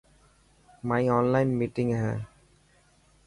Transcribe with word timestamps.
مائن 0.87 1.07
اونلان 1.15 1.47
مينٽنگ 1.59 1.91
هي. 2.01 2.13